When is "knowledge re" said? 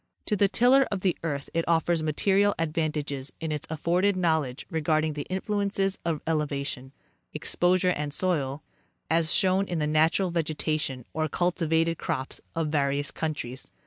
4.17-4.81